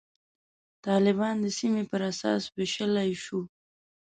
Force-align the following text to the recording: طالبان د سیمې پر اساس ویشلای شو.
طالبان 0.85 1.35
د 1.41 1.45
سیمې 1.59 1.83
پر 1.91 2.01
اساس 2.11 2.41
ویشلای 2.57 3.11
شو. 3.23 3.41